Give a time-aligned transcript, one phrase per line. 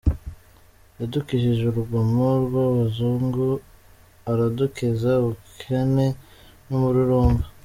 [0.99, 3.45] Yadukijije urugomo rw’abazungu,
[4.29, 6.07] aradukiza ubukene
[6.67, 7.45] n’umururumba.